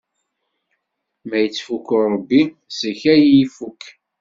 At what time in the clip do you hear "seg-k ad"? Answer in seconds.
2.77-3.19